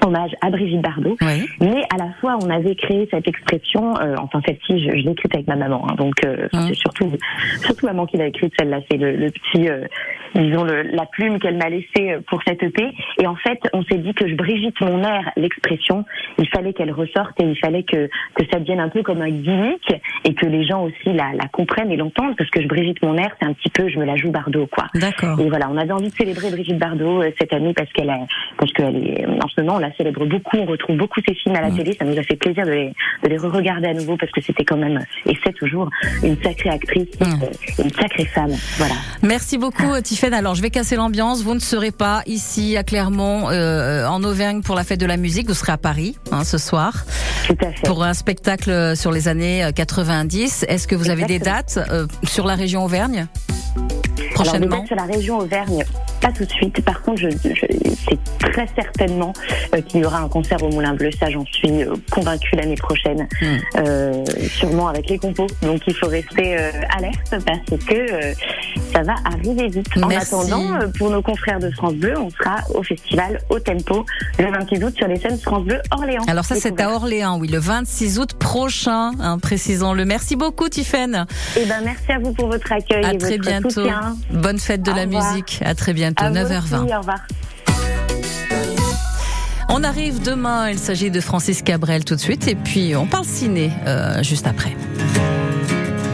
hommage 0.04 0.32
à 0.40 0.50
Brigitte 0.50 0.80
Bardot. 0.82 1.16
Oui. 1.20 1.46
Mais 1.60 1.82
à 1.94 1.98
la 1.98 2.10
fois, 2.20 2.36
on 2.42 2.50
avait 2.50 2.74
créé 2.74 3.08
cette 3.10 3.26
expression, 3.28 3.94
euh, 4.00 4.14
enfin 4.18 4.40
celle-ci, 4.46 4.84
je, 4.84 4.90
je 4.98 5.04
l'ai 5.04 5.10
écrite 5.12 5.34
avec 5.34 5.46
ma 5.46 5.56
maman, 5.56 5.86
hein, 5.88 5.94
donc 5.96 6.14
euh, 6.24 6.48
Hum. 6.52 6.60
c'est 6.68 6.74
surtout 6.74 7.10
surtout 7.60 7.86
maman 7.86 8.06
qui 8.06 8.16
l'a 8.16 8.26
écrite 8.26 8.52
celle-là, 8.58 8.80
c'est 8.90 8.96
le, 8.96 9.16
le 9.16 9.30
petit, 9.30 9.68
euh, 9.68 9.84
disons 10.34 10.64
le, 10.64 10.82
la 10.82 11.04
plume 11.06 11.38
qu'elle 11.38 11.56
m'a 11.56 11.68
laissée 11.68 12.12
euh, 12.12 12.20
pour 12.28 12.42
cette 12.46 12.62
EP. 12.62 12.84
Et 13.20 13.26
en 13.26 13.34
fait, 13.36 13.58
on 13.72 13.82
s'est 13.84 13.98
dit 13.98 14.14
que 14.14 14.28
je 14.28 14.34
Brigitte 14.34 14.80
mon 14.80 15.02
air, 15.02 15.30
l'expression, 15.36 16.04
il 16.38 16.48
fallait 16.48 16.72
qu'elle 16.72 16.92
ressorte 16.92 17.40
et 17.40 17.44
il 17.44 17.58
fallait 17.58 17.82
que 17.82 18.08
que 18.34 18.44
ça 18.52 18.58
devienne 18.60 18.80
un 18.80 18.88
peu 18.88 19.02
comme 19.02 19.20
un 19.22 19.30
gimmick 19.30 19.92
et 20.24 20.34
que 20.34 20.46
les 20.46 20.64
gens 20.64 20.84
aussi 20.84 21.12
la, 21.12 21.32
la 21.34 21.48
comprennent 21.52 21.90
et 21.90 21.96
l'entendent 21.96 22.36
parce 22.36 22.50
que 22.50 22.62
je 22.62 22.68
Brigitte 22.68 23.02
mon 23.02 23.16
air, 23.16 23.30
c'est 23.40 23.46
un 23.46 23.52
petit 23.52 23.70
peu, 23.70 23.88
je 23.88 23.98
me 23.98 24.04
la 24.04 24.16
joue 24.16 24.30
Bardot 24.30 24.66
quoi. 24.66 24.86
D'accord. 24.94 25.38
Et 25.40 25.48
voilà, 25.48 25.68
on 25.70 25.76
avait 25.76 25.92
envie 25.92 26.08
de 26.10 26.14
célébrer 26.14 26.50
Brigitte 26.50 26.78
Bardot 26.78 27.22
euh, 27.22 27.30
cette 27.38 27.52
année 27.52 27.74
parce 27.74 27.92
qu'elle 27.92 28.12
parce 28.58 28.72
qu'elle 28.72 28.96
est, 28.96 29.26
en 29.26 29.48
ce 29.48 29.60
moment, 29.60 29.76
on 29.76 29.78
la 29.78 29.87
célèbre 29.96 30.26
beaucoup, 30.26 30.56
on 30.56 30.66
retrouve 30.66 30.96
beaucoup 30.96 31.20
ses 31.26 31.34
films 31.34 31.56
à 31.56 31.60
la 31.60 31.70
télé. 31.70 31.96
Ça 31.98 32.04
nous 32.04 32.18
a 32.18 32.22
fait 32.22 32.36
plaisir 32.36 32.64
de 32.64 32.70
les, 32.70 32.92
de 33.22 33.28
les 33.28 33.36
re-regarder 33.38 33.88
à 33.88 33.94
nouveau 33.94 34.16
parce 34.16 34.32
que 34.32 34.40
c'était 34.40 34.64
quand 34.64 34.76
même, 34.76 34.98
et 35.26 35.32
c'est 35.44 35.52
toujours, 35.54 35.88
une 36.22 36.36
sacrée 36.42 36.70
actrice, 36.70 37.08
Mm. 37.20 37.24
euh, 37.42 37.82
une 37.84 37.90
sacrée 37.92 38.24
femme. 38.26 38.52
Voilà. 38.76 38.94
Merci 39.22 39.58
beaucoup, 39.58 40.00
Tiffaine. 40.02 40.34
Alors, 40.34 40.54
je 40.54 40.62
vais 40.62 40.70
casser 40.70 40.96
l'ambiance. 40.96 41.42
Vous 41.42 41.54
ne 41.54 41.58
serez 41.60 41.90
pas 41.90 42.22
ici 42.26 42.76
à 42.76 42.82
Clermont, 42.84 43.48
euh, 43.50 44.06
en 44.06 44.22
Auvergne, 44.24 44.62
pour 44.62 44.74
la 44.74 44.84
fête 44.84 45.00
de 45.00 45.06
la 45.06 45.16
musique. 45.16 45.48
Vous 45.48 45.54
serez 45.54 45.72
à 45.72 45.78
Paris 45.78 46.16
hein, 46.32 46.44
ce 46.44 46.58
soir 46.58 47.04
Tout 47.46 47.56
à 47.62 47.70
fait. 47.72 47.86
pour 47.86 48.02
un 48.04 48.14
spectacle 48.14 48.96
sur 48.96 49.10
les 49.12 49.28
années 49.28 49.64
euh, 49.64 49.72
90. 49.72 50.64
Est-ce 50.68 50.86
que 50.88 50.94
vous 50.94 51.10
avez 51.10 51.24
des 51.24 51.38
dates 51.38 51.78
euh, 51.90 52.06
sur 52.24 52.46
la 52.46 52.54
région 52.54 52.84
Auvergne? 52.84 53.26
Alors, 53.76 54.32
prochainement 54.34 54.78
dates 54.78 54.86
sur 54.86 54.96
la 54.96 55.04
région 55.04 55.38
Auvergne, 55.38 55.84
pas 56.20 56.32
tout 56.32 56.44
de 56.44 56.50
suite. 56.50 56.80
Par 56.84 57.02
contre, 57.02 57.20
je, 57.20 57.28
je, 57.30 57.66
c'est 58.08 58.18
très 58.52 58.66
certainement 58.74 59.32
euh, 59.74 59.80
qu'il 59.80 60.00
y 60.00 60.04
aura 60.04 60.18
un 60.20 60.28
concert 60.28 60.62
au 60.62 60.70
Moulin 60.70 60.94
Bleu. 60.94 61.10
Ça, 61.18 61.30
j'en 61.30 61.44
suis 61.46 61.82
euh, 61.82 61.94
convaincue 62.10 62.56
l'année 62.56 62.74
prochaine. 62.76 63.26
Hmm. 63.40 63.56
Euh, 63.76 64.24
sûrement 64.50 64.88
avec 64.88 65.08
les 65.10 65.18
compos. 65.18 65.46
Donc, 65.62 65.82
il 65.86 65.94
faut 65.94 66.08
rester 66.08 66.58
euh, 66.58 66.70
alerte 66.96 67.34
parce 67.44 67.80
que 67.84 68.06
ça 68.92 69.02
va 69.02 69.14
arriver 69.24 69.68
vite. 69.68 69.86
En 70.02 70.10
attendant, 70.10 70.78
pour 70.98 71.10
nos 71.10 71.22
confrères 71.22 71.58
de 71.58 71.70
France 71.70 71.94
Bleu, 71.94 72.14
on 72.18 72.30
sera 72.30 72.56
au 72.74 72.82
festival 72.82 73.40
au 73.48 73.58
Tempo 73.60 74.04
le 74.38 74.50
26 74.50 74.84
août 74.84 74.94
sur 74.96 75.08
les 75.08 75.18
scènes 75.18 75.38
France 75.38 75.64
Bleu 75.64 75.80
Orléans. 75.90 76.22
Alors 76.26 76.44
ça, 76.44 76.54
c'est 76.56 76.80
à. 76.80 76.88
Orléans, 76.90 77.38
oui, 77.38 77.48
le 77.48 77.58
26 77.58 78.18
août 78.18 78.32
prochain, 78.34 79.12
hein, 79.20 79.38
précisons-le. 79.38 80.04
Merci 80.04 80.36
beaucoup, 80.36 80.68
Tiffaine. 80.68 81.26
Eh 81.56 81.64
ben, 81.66 81.82
merci 81.84 82.10
à 82.12 82.18
vous 82.18 82.32
pour 82.32 82.48
votre 82.48 82.70
accueil 82.72 83.04
À 83.04 83.12
et 83.12 83.18
très 83.18 83.36
votre 83.36 83.42
bientôt. 83.42 83.70
soutien. 83.70 84.16
Bonne 84.32 84.58
fête 84.58 84.82
de 84.82 84.90
Au 84.90 84.94
la 84.94 85.02
revoir. 85.02 85.30
musique. 85.32 85.60
À 85.64 85.74
très 85.74 85.92
bientôt, 85.92 86.07
À 86.16 86.30
vous 86.30 86.36
9h20. 86.36 86.58
aussi, 86.58 86.94
au 86.94 86.98
revoir. 86.98 87.20
On 89.70 89.84
arrive 89.84 90.22
demain, 90.22 90.70
il 90.70 90.78
s'agit 90.78 91.10
de 91.10 91.20
Francis 91.20 91.62
Cabrel 91.62 92.04
tout 92.04 92.14
de 92.14 92.20
suite, 92.20 92.48
et 92.48 92.54
puis 92.54 92.96
on 92.96 93.06
parle 93.06 93.24
ciné 93.26 93.70
euh, 93.86 94.22
juste 94.22 94.46
après. 94.46 94.74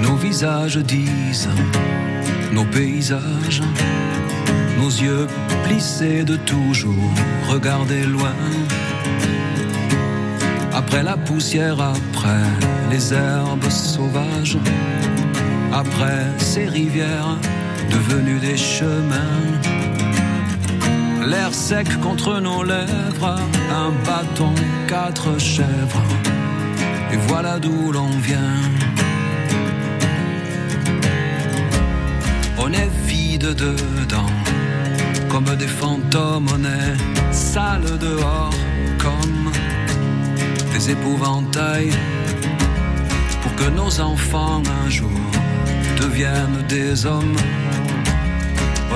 Nos 0.02 0.16
visages 0.16 0.76
disent, 0.78 1.48
nos 2.52 2.64
paysages, 2.64 3.62
nos 4.78 4.88
yeux 4.88 5.26
plissés 5.64 6.24
de 6.24 6.36
toujours 6.36 7.10
regarder 7.48 8.02
loin. 8.04 8.34
Après 10.74 11.04
la 11.04 11.16
poussière, 11.16 11.80
après 11.80 12.44
les 12.90 13.14
herbes 13.14 13.70
sauvages, 13.70 14.58
après 15.72 16.26
ces 16.38 16.66
rivières 16.66 17.38
devenues 17.90 18.40
des 18.40 18.56
chemins. 18.56 19.33
Sec 21.68 21.98
contre 22.02 22.40
nos 22.40 22.62
lèvres, 22.62 23.38
un 23.72 23.90
bâton, 24.04 24.54
quatre 24.86 25.40
chèvres, 25.40 26.08
et 27.10 27.16
voilà 27.26 27.58
d'où 27.58 27.90
l'on 27.90 28.10
vient. 28.18 28.60
On 32.58 32.70
est 32.70 32.90
vide 33.06 33.54
dedans, 33.54 34.34
comme 35.30 35.56
des 35.56 35.72
fantômes, 35.80 36.48
on 36.54 36.64
est 36.66 37.32
sale 37.32 37.96
dehors, 37.98 38.52
comme 38.98 39.50
des 40.74 40.90
épouvantails, 40.90 41.94
pour 43.42 43.54
que 43.54 43.70
nos 43.70 44.00
enfants 44.02 44.62
un 44.84 44.90
jour 44.90 45.18
deviennent 45.98 46.62
des 46.68 47.06
hommes. 47.06 47.38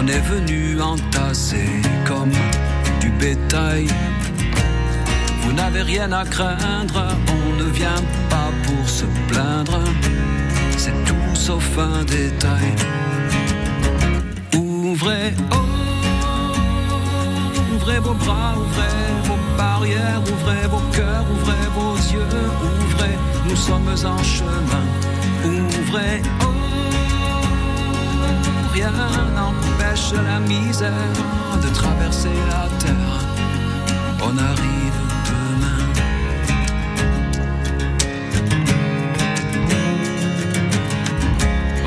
On 0.00 0.06
est 0.06 0.20
venu 0.20 0.80
entasser 0.80 1.68
comme 2.06 2.30
du 3.00 3.10
bétail, 3.10 3.88
Vous 5.42 5.52
n'avez 5.52 5.82
rien 5.82 6.12
à 6.12 6.24
craindre, 6.24 7.16
on 7.26 7.64
ne 7.64 7.68
vient 7.70 8.02
pas 8.30 8.50
pour 8.64 8.88
se 8.88 9.06
plaindre. 9.26 9.80
C'est 10.76 10.94
tout 11.04 11.34
sauf 11.34 11.66
un 11.78 12.04
détail. 12.04 12.70
Ouvrez, 14.54 15.34
ouvrez 17.74 17.98
vos 17.98 18.14
bras, 18.14 18.54
ouvrez 18.56 18.98
vos 19.24 19.56
barrières, 19.56 20.22
ouvrez 20.32 20.68
vos 20.68 20.84
cœurs, 20.96 21.26
ouvrez 21.32 21.66
vos 21.74 21.96
yeux, 22.14 22.38
ouvrez, 22.84 23.18
nous 23.48 23.56
sommes 23.56 23.88
en 23.88 24.22
chemin. 24.22 24.86
Ouvrez, 25.44 26.22
oh, 26.42 26.67
rien 28.78 28.92
n'empêche 29.34 30.12
la 30.12 30.38
misère 30.40 30.92
de 31.62 31.68
traverser 31.68 32.36
la 32.52 32.64
terre. 32.78 33.18
On 34.22 34.36
arrive 34.38 34.98
demain. 35.30 35.84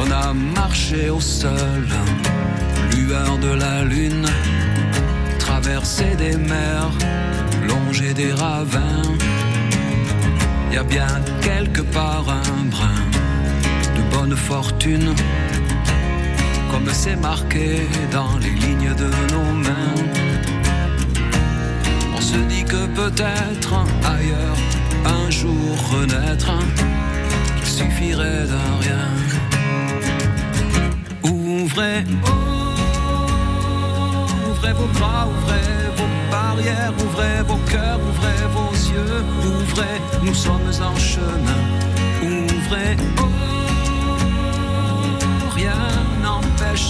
On 0.02 0.12
a 0.12 0.34
marché 0.34 1.10
au 1.10 1.22
sol, 1.22 1.88
lueur 2.96 3.38
de 3.38 3.54
la 3.64 3.84
lune, 3.84 4.28
traversé 5.40 6.16
des 6.18 6.36
mers, 6.36 6.92
longé 7.68 8.14
des 8.14 8.34
ravins. 8.34 9.04
Y 10.74 10.78
a 10.78 10.84
bien 10.84 11.08
quelque 11.42 11.82
part 11.82 12.28
un 12.30 12.66
brin 12.66 13.02
de 13.96 14.02
bonne 14.16 14.36
fortune, 14.36 15.14
c'est 16.94 17.16
marqué 17.16 17.88
dans 18.12 18.38
les 18.40 18.50
lignes 18.50 18.94
de 18.96 19.10
nos 19.34 19.52
mains. 19.54 19.96
On 22.16 22.22
se 22.22 22.38
dit 22.50 22.64
que 22.64 22.86
peut-être 22.88 23.74
ailleurs, 24.04 24.58
un 25.06 25.30
jour 25.30 25.76
renaître, 25.92 26.52
il 27.62 27.68
suffirait 27.68 28.46
d'un 28.52 28.74
rien. 28.82 29.08
Ouvrez, 31.24 32.04
ouvrez 34.50 34.74
vos 34.74 35.00
bras, 35.00 35.28
ouvrez 35.28 35.72
vos 35.98 36.32
barrières, 36.32 36.94
ouvrez 37.00 37.42
vos 37.48 37.62
cœurs, 37.72 38.00
ouvrez 38.10 38.42
vos 38.56 38.74
yeux, 38.94 39.24
ouvrez, 39.46 39.98
nous 40.24 40.36
sommes 40.36 40.72
en 40.82 40.96
chemin. 40.98 41.62
Ouvrez, 42.24 42.96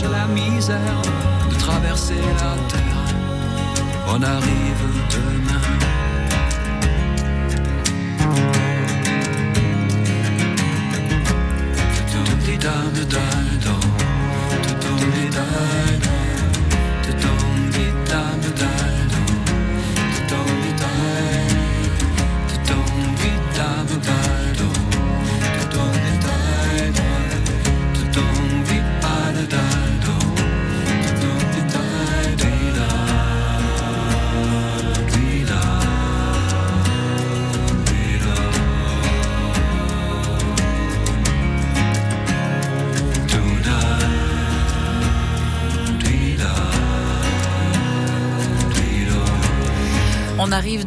la 0.10 0.28
misère 0.28 1.02
de 1.50 1.56
traverser 1.56 2.16
la 2.16 2.56
terre. 2.70 3.16
On 4.08 4.22
arrive 4.22 4.84
demain. 5.10 5.71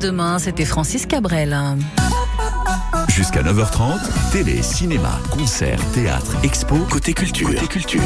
Demain, 0.05 0.39
c'était 0.39 0.67
Francis 0.67 1.07
Cabrel. 1.07 1.57
Jusqu'à 3.09 3.43
9h30, 3.43 3.99
télé, 4.33 4.61
cinéma, 4.63 5.19
concert, 5.31 5.81
théâtre, 5.93 6.37
expo, 6.43 6.77
côté 6.91 7.15
culture. 7.15 7.49
Côté 7.49 7.67
culture. 7.67 8.03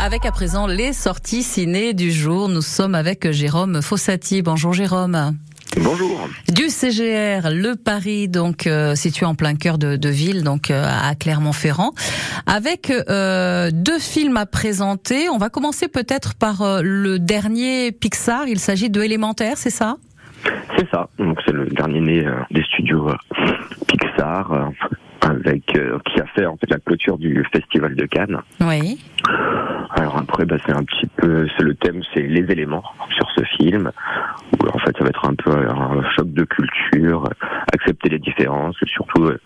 Avec 0.00 0.24
à 0.24 0.32
présent 0.32 0.66
les 0.66 0.94
sorties 0.94 1.42
ciné 1.42 1.92
du 1.92 2.10
jour, 2.10 2.48
nous 2.48 2.62
sommes 2.62 2.94
avec 2.94 3.30
Jérôme 3.30 3.82
Fossati. 3.82 4.40
Bonjour 4.40 4.72
Jérôme. 4.72 5.36
Bonjour. 5.80 6.28
Du 6.54 6.68
CGR, 6.68 7.48
le 7.50 7.76
Paris, 7.76 8.28
donc 8.28 8.66
euh, 8.66 8.94
situé 8.94 9.24
en 9.24 9.34
plein 9.34 9.54
cœur 9.54 9.78
de, 9.78 9.96
de 9.96 10.08
ville, 10.10 10.42
donc 10.44 10.70
euh, 10.70 10.84
à 10.84 11.14
Clermont-Ferrand, 11.14 11.92
avec 12.46 12.90
euh, 12.90 13.70
deux 13.72 13.98
films 13.98 14.36
à 14.36 14.44
présenter. 14.44 15.30
On 15.30 15.38
va 15.38 15.48
commencer 15.48 15.88
peut-être 15.88 16.34
par 16.34 16.60
euh, 16.60 16.80
le 16.82 17.18
dernier 17.18 17.90
Pixar. 17.90 18.48
Il 18.48 18.58
s'agit 18.58 18.90
de 18.90 19.02
Élémentaire, 19.02 19.56
c'est 19.56 19.70
ça? 19.70 19.96
C'est 20.76 20.88
ça. 20.90 21.08
Donc 21.18 21.38
c'est 21.46 21.52
le 21.52 21.66
dernier 21.66 22.00
né 22.00 22.26
euh, 22.26 22.34
des 22.50 22.62
studios 22.64 23.08
euh, 23.08 23.16
Pixar. 23.88 24.70
Avec 25.22 25.76
euh, 25.76 25.98
qui 26.06 26.20
a 26.20 26.26
fait 26.34 26.46
en 26.46 26.56
fait 26.56 26.68
la 26.70 26.78
clôture 26.78 27.18
du 27.18 27.44
festival 27.52 27.94
de 27.94 28.06
Cannes. 28.06 28.40
Oui. 28.60 28.98
Alors 29.94 30.16
après, 30.18 30.44
bah, 30.44 30.56
c'est 30.66 30.72
un 30.72 30.82
petit 30.84 31.06
peu, 31.16 31.46
c'est 31.56 31.62
le 31.64 31.74
thème, 31.74 32.02
c'est 32.12 32.22
les 32.22 32.50
éléments 32.50 32.82
sur 33.14 33.28
ce 33.36 33.44
film. 33.56 33.90
Où 34.52 34.66
en 34.68 34.78
fait, 34.78 34.96
ça 34.96 35.04
va 35.04 35.10
être 35.10 35.24
un 35.28 35.34
peu 35.34 35.50
un 35.50 36.02
choc 36.16 36.32
de 36.32 36.44
culture, 36.44 37.28
accepter 37.72 38.08
les 38.08 38.18
différences, 38.18 38.76
et 38.82 38.86
surtout 38.88 39.24
euh, 39.24 39.38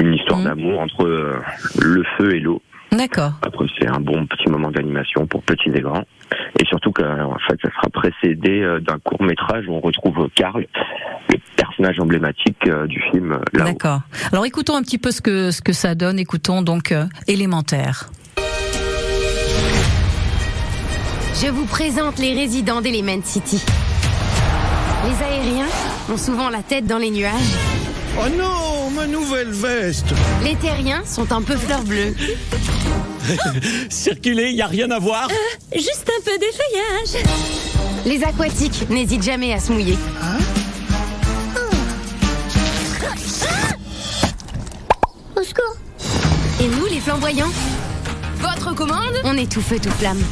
une 0.00 0.14
histoire 0.14 0.38
Mhm. 0.40 0.44
d'amour 0.44 0.80
entre 0.80 1.06
euh, 1.06 1.40
le 1.80 2.02
feu 2.18 2.34
et 2.34 2.40
l'eau. 2.40 2.60
D'accord. 2.92 3.32
Après, 3.42 3.66
c'est 3.78 3.88
un 3.88 4.00
bon 4.00 4.26
petit 4.26 4.48
moment 4.50 4.70
d'animation 4.70 5.26
pour 5.26 5.42
petits 5.42 5.70
et 5.70 5.80
grands. 5.80 6.04
Et 6.58 6.64
surtout 6.66 6.92
que, 6.92 7.02
en 7.02 7.38
fait, 7.48 7.58
ça 7.62 7.70
sera 7.70 7.88
précédé 7.92 8.62
euh, 8.62 8.80
d'un 8.80 8.98
court 8.98 9.22
métrage 9.22 9.66
où 9.68 9.72
on 9.72 9.80
retrouve 9.80 10.28
Karl, 10.34 10.66
le 11.30 11.38
personnage 11.56 12.00
emblématique 12.00 12.56
euh, 12.68 12.86
du 12.86 13.00
film 13.10 13.32
euh, 13.32 13.64
D'accord. 13.64 14.00
Alors 14.32 14.46
écoutons 14.46 14.76
un 14.76 14.82
petit 14.82 14.98
peu 14.98 15.10
ce 15.10 15.20
que 15.20 15.50
ce 15.50 15.60
que 15.62 15.72
ça 15.72 15.94
donne. 15.94 16.18
Écoutons 16.18 16.62
donc 16.62 16.92
euh, 16.92 17.04
Élémentaire. 17.26 18.10
Je 21.34 21.50
vous 21.50 21.66
présente 21.66 22.18
les 22.18 22.32
résidents 22.32 22.80
d'Element 22.80 23.20
City. 23.22 23.62
Les 25.06 25.22
aériens 25.22 25.68
ont 26.10 26.16
souvent 26.16 26.48
la 26.48 26.62
tête 26.62 26.86
dans 26.86 26.98
les 26.98 27.10
nuages. 27.10 27.32
Oh 28.18 28.28
non, 28.38 28.90
ma 28.96 29.06
nouvelle 29.06 29.50
veste 29.50 30.14
Les 30.42 30.56
terriens 30.56 31.04
sont 31.04 31.30
un 31.32 31.42
peu 31.42 31.54
fleur 31.54 31.84
bleue. 31.84 32.14
Circuler, 33.90 34.50
y 34.50 34.62
a 34.62 34.66
rien 34.66 34.90
à 34.90 34.98
voir 34.98 35.28
Juste 35.74 36.06
un 36.08 36.22
peu 36.24 36.38
d'effeuillage. 36.38 37.24
Les 38.04 38.22
aquatiques 38.22 38.88
n'hésitent 38.88 39.22
jamais 39.22 39.52
à 39.52 39.60
se 39.60 39.72
mouiller. 39.72 39.96
Au 45.36 45.42
secours 45.42 45.76
Et 46.60 46.68
nous, 46.68 46.86
les 46.86 47.00
flamboyants 47.00 47.50
Votre 48.38 48.74
commande? 48.74 49.14
On 49.24 49.36
est 49.36 49.50
tout 49.50 49.60
feu, 49.62 49.78
tout 49.82 49.90
flamme. 49.90 50.22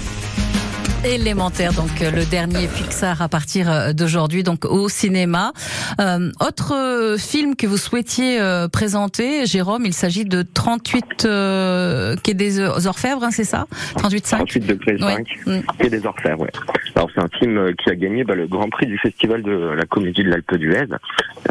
Élémentaire, 1.04 1.72
donc 1.74 2.00
euh, 2.00 2.10
le 2.10 2.24
dernier 2.24 2.66
Pixar 2.66 3.20
à 3.20 3.28
partir 3.28 3.70
euh, 3.70 3.92
d'aujourd'hui, 3.92 4.42
donc 4.42 4.64
au 4.64 4.88
cinéma. 4.88 5.52
Euh, 6.00 6.30
autre 6.40 6.74
euh, 6.74 7.18
film 7.18 7.56
que 7.56 7.66
vous 7.66 7.76
souhaitiez 7.76 8.40
euh, 8.40 8.68
présenter, 8.68 9.44
Jérôme, 9.44 9.82
il 9.84 9.92
s'agit 9.92 10.24
de 10.24 10.42
38 10.42 11.24
euh, 11.26 12.16
Quai 12.22 12.32
des 12.32 12.58
Orfèvres, 12.60 13.22
hein, 13.22 13.30
c'est 13.30 13.44
ça? 13.44 13.66
38 13.96 14.26
5 14.26 14.36
38 14.38 14.66
degrés 14.66 14.98
5 14.98 15.06
Ouais. 15.46 15.58
Mm. 15.58 15.62
et 15.80 15.90
des 15.90 16.06
Orfèvres, 16.06 16.40
ouais. 16.40 16.50
Alors 16.96 17.10
c'est 17.14 17.20
un 17.20 17.28
film 17.38 17.74
qui 17.76 17.90
a 17.90 17.96
gagné 17.96 18.24
bah, 18.24 18.34
le 18.34 18.46
Grand 18.46 18.70
Prix 18.70 18.86
du 18.86 18.96
Festival 18.98 19.42
de 19.42 19.52
la 19.52 19.84
Comédie 19.84 20.24
de 20.24 20.30
l'Alpe 20.30 20.54
d'Huez. 20.56 20.86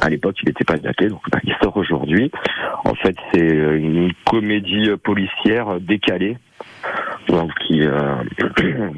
À 0.01 0.09
l'époque, 0.09 0.37
il 0.41 0.47
n'était 0.47 0.63
pas 0.63 0.77
daté, 0.77 1.09
donc 1.09 1.21
bah, 1.31 1.39
il 1.43 1.53
sort 1.61 1.77
aujourd'hui. 1.77 2.31
En 2.85 2.95
fait, 2.95 3.15
c'est 3.31 3.39
une 3.47 4.11
comédie 4.25 4.89
policière 5.03 5.79
décalée, 5.79 6.37
donc 7.27 7.51
qui 7.65 7.81
euh, 7.81 8.15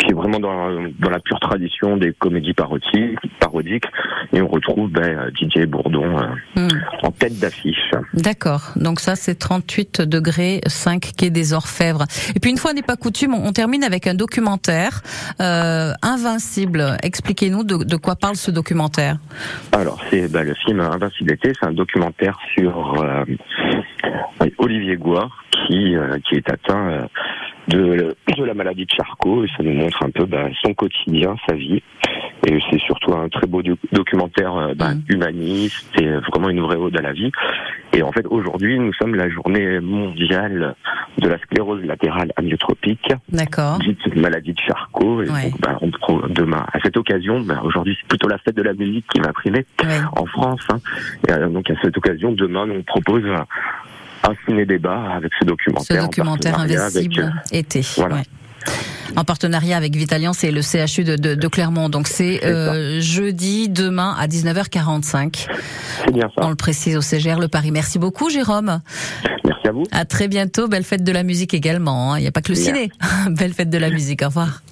qui 0.00 0.10
est 0.10 0.14
vraiment 0.14 0.40
dans, 0.40 0.70
dans 0.98 1.10
la 1.10 1.20
pure 1.20 1.38
tradition 1.40 1.96
des 1.96 2.12
comédies 2.12 2.54
parodiques, 2.54 3.18
parodiques. 3.38 3.84
Et 4.32 4.40
on 4.40 4.48
retrouve 4.48 4.90
euh, 4.96 5.30
Didier 5.38 5.66
Bourdon 5.66 6.18
euh, 6.18 6.26
Hmm. 6.56 6.68
en 7.02 7.10
tête 7.10 7.38
d'affiche. 7.38 7.90
D'accord. 8.14 8.72
Donc 8.76 9.00
ça, 9.00 9.16
c'est 9.16 9.36
38 9.36 10.02
degrés 10.02 10.60
5 10.66 11.12
quai 11.16 11.30
des 11.30 11.54
Orfèvres. 11.54 12.04
Et 12.34 12.40
puis 12.40 12.50
une 12.50 12.58
fois 12.58 12.72
n'est 12.72 12.82
pas 12.82 12.96
coutume, 12.96 13.34
on 13.34 13.52
on 13.52 13.54
termine 13.54 13.84
avec 13.84 14.06
un 14.06 14.14
documentaire 14.14 15.02
euh, 15.40 15.92
Invincible. 16.00 16.96
Expliquez-nous 17.02 17.64
de, 17.64 17.84
de 17.84 17.96
quoi 17.96 18.16
parle 18.16 18.36
ce 18.36 18.50
documentaire. 18.50 19.18
Alors, 19.72 20.02
c'est 20.08 20.32
bah, 20.32 20.42
le 20.42 20.54
film 20.54 20.80
Invincibilité, 20.80 21.52
c'est 21.60 21.66
un 21.66 21.74
documentaire 21.74 22.38
sur 22.54 23.04
euh, 24.42 24.50
Olivier 24.58 24.96
Gouard 24.96 25.44
qui, 25.66 25.94
euh, 25.96 26.18
qui 26.28 26.36
est 26.36 26.48
atteint 26.50 26.88
euh, 26.90 27.02
de, 27.68 28.14
de 28.36 28.44
la 28.44 28.54
maladie 28.54 28.84
de 28.86 28.90
Charcot 28.90 29.44
et 29.44 29.48
ça 29.56 29.62
nous 29.62 29.72
montre 29.74 30.02
un 30.04 30.10
peu 30.10 30.24
bah, 30.26 30.48
son 30.64 30.74
quotidien, 30.74 31.36
sa 31.48 31.54
vie. 31.54 31.82
Et 32.44 32.58
c'est 32.70 32.80
surtout 32.80 33.14
un 33.14 33.28
très 33.28 33.46
beau 33.46 33.62
doc- 33.62 33.78
documentaire 33.92 34.54
euh, 34.56 34.74
bah, 34.74 34.94
Mm. 34.94 35.02
humaniste, 35.08 35.86
c'est 35.96 36.06
vraiment 36.30 36.48
une 36.50 36.60
vraie 36.60 36.76
ode 36.76 36.96
à 36.98 37.02
la 37.02 37.12
vie. 37.12 37.30
Et 37.94 38.02
en 38.02 38.10
fait, 38.10 38.26
aujourd'hui, 38.28 38.78
nous 38.78 38.92
sommes 38.94 39.14
la 39.14 39.28
journée 39.30 39.78
mondiale 39.80 40.74
de 41.18 41.28
la 41.28 41.38
sclérose 41.38 41.84
latérale 41.84 42.32
amyotropique, 42.36 43.12
D'accord. 43.28 43.78
dite 43.78 44.16
maladie 44.16 44.52
de 44.54 44.58
Charcot. 44.60 45.22
Et 45.22 45.30
Ouais. 45.30 45.50
donc, 45.50 45.60
bah, 45.60 45.78
on 45.80 45.90
demain, 46.30 46.64
à 46.72 46.80
cette 46.80 46.96
occasion, 46.96 47.40
bah, 47.42 47.60
aujourd'hui, 47.64 47.96
c'est 48.00 48.08
plutôt 48.08 48.28
la 48.28 48.38
fête 48.38 48.56
de 48.56 48.62
la 48.62 48.72
musique 48.72 49.06
qui 49.12 49.20
va 49.20 49.32
primer 49.32 49.64
Ouais. 49.84 50.00
en 50.16 50.26
France. 50.26 50.66
hein. 50.72 50.78
Et 51.28 51.32
euh, 51.32 51.48
donc, 51.48 51.70
à 51.70 51.74
cette 51.82 51.96
occasion, 51.96 52.32
demain, 52.32 52.66
on 52.68 52.82
propose 52.82 53.24
un, 54.24 54.34
ciné-débat 54.46 55.14
avec 55.16 55.32
ce 55.34 55.40
Ce 55.40 55.44
documentaire. 55.46 56.02
en 56.02 56.06
documentaire 56.06 56.52
partenariat 56.52 56.84
avec, 56.84 56.96
invincible 57.06 57.34
euh, 57.52 57.58
été. 57.58 57.84
voilà. 57.96 58.14
ouais. 58.16 58.22
En 59.16 59.24
partenariat 59.24 59.76
avec 59.76 59.94
Vitaliance 59.96 60.42
et 60.44 60.52
le 60.52 60.62
CHU 60.62 61.04
de, 61.04 61.16
de, 61.16 61.34
de 61.34 61.48
Clermont. 61.48 61.88
Donc 61.88 62.06
c'est 62.08 62.44
euh, 62.46 63.00
jeudi, 63.00 63.68
demain 63.68 64.14
à 64.18 64.26
19h45. 64.28 65.48
c'est 66.04 66.12
bien 66.12 66.28
On 66.38 66.42
ça. 66.44 66.48
le 66.48 66.54
précise 66.54 66.96
au 66.96 67.00
CGR 67.02 67.38
Le 67.40 67.48
Paris. 67.48 67.72
Merci 67.72 67.98
beaucoup 67.98 68.30
Jérôme. 68.30 68.80
Merci 69.44 69.68
à 69.68 69.72
vous. 69.72 69.82
À 69.90 70.04
très 70.04 70.28
bientôt. 70.28 70.68
Belle 70.68 70.84
fête 70.84 71.04
de 71.04 71.12
la 71.12 71.24
musique 71.24 71.52
également. 71.54 72.12
hein. 72.14 72.18
Il 72.18 72.22
n'y 72.22 72.28
a 72.28 72.32
pas 72.32 72.40
que 72.40 72.50
le 72.50 72.54
ciné. 72.54 72.90
Belle 73.30 73.52
fête 73.52 73.68
de 73.70 73.78
la 73.78 73.90
musique. 73.90 74.22
Au 74.22 74.26
revoir. 74.26 74.62